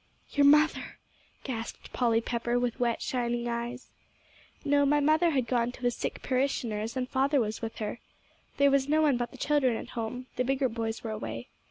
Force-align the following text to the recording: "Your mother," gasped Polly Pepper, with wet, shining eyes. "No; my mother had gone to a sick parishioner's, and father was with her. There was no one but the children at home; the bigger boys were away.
"Your 0.31 0.47
mother," 0.47 0.97
gasped 1.43 1.93
Polly 1.93 2.21
Pepper, 2.21 2.57
with 2.57 2.79
wet, 2.79 3.03
shining 3.03 3.47
eyes. 3.47 3.91
"No; 4.65 4.83
my 4.83 4.99
mother 4.99 5.29
had 5.29 5.45
gone 5.45 5.71
to 5.73 5.85
a 5.85 5.91
sick 5.91 6.23
parishioner's, 6.23 6.97
and 6.97 7.07
father 7.07 7.39
was 7.39 7.61
with 7.61 7.75
her. 7.77 7.99
There 8.57 8.71
was 8.71 8.89
no 8.89 9.03
one 9.03 9.15
but 9.17 9.29
the 9.29 9.37
children 9.37 9.77
at 9.77 9.89
home; 9.89 10.25
the 10.37 10.43
bigger 10.43 10.69
boys 10.69 11.03
were 11.03 11.11
away. 11.11 11.49